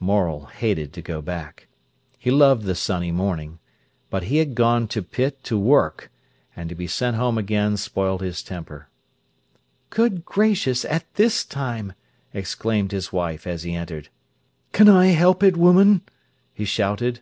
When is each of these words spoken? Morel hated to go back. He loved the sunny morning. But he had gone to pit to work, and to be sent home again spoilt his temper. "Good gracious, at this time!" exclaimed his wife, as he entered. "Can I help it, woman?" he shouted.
Morel 0.00 0.46
hated 0.46 0.92
to 0.94 1.00
go 1.00 1.22
back. 1.22 1.68
He 2.18 2.32
loved 2.32 2.64
the 2.64 2.74
sunny 2.74 3.12
morning. 3.12 3.60
But 4.10 4.24
he 4.24 4.38
had 4.38 4.56
gone 4.56 4.88
to 4.88 5.00
pit 5.00 5.44
to 5.44 5.56
work, 5.56 6.10
and 6.56 6.68
to 6.68 6.74
be 6.74 6.88
sent 6.88 7.14
home 7.16 7.38
again 7.38 7.76
spoilt 7.76 8.20
his 8.20 8.42
temper. 8.42 8.88
"Good 9.90 10.24
gracious, 10.24 10.84
at 10.86 11.04
this 11.14 11.44
time!" 11.44 11.92
exclaimed 12.34 12.90
his 12.90 13.12
wife, 13.12 13.46
as 13.46 13.62
he 13.62 13.76
entered. 13.76 14.08
"Can 14.72 14.88
I 14.88 15.06
help 15.14 15.44
it, 15.44 15.56
woman?" 15.56 16.02
he 16.52 16.64
shouted. 16.64 17.20